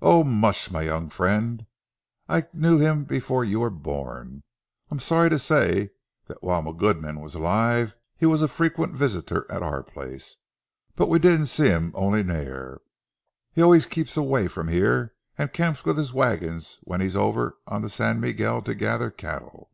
"Ower 0.00 0.22
much, 0.24 0.70
ma 0.70 0.78
young 0.78 1.10
freend. 1.10 1.66
I 2.28 2.42
kent 2.42 2.80
him 2.80 3.08
afore 3.10 3.42
ye 3.44 3.56
were 3.56 3.70
born. 3.70 4.44
I'm 4.88 5.00
sorry 5.00 5.28
tae 5.30 5.36
say 5.38 5.90
that 6.26 6.44
while 6.44 6.62
ma 6.62 6.70
gudeman 6.70 7.18
was 7.20 7.34
alive, 7.34 7.96
he 8.16 8.24
was 8.24 8.40
a 8.40 8.46
frequent 8.46 8.92
visitor 8.94 9.50
at 9.50 9.64
oor 9.64 9.82
place. 9.82 10.36
But 10.94 11.08
we 11.08 11.18
dinna 11.18 11.48
see 11.48 11.66
him 11.70 11.90
ony 11.96 12.22
mair. 12.22 12.82
He 13.52 13.64
aye 13.64 13.80
keeps 13.80 14.16
awa' 14.16 14.48
frae 14.48 14.70
here, 14.72 15.12
and 15.36 15.52
camps 15.52 15.84
wi' 15.84 15.94
his 15.94 16.12
wagons 16.12 16.78
when 16.84 17.00
he's 17.00 17.16
ower 17.16 17.56
on 17.66 17.82
the 17.82 17.88
San 17.90 18.20
Miguel 18.20 18.62
to 18.62 18.76
gather 18.76 19.10
cattle. 19.10 19.72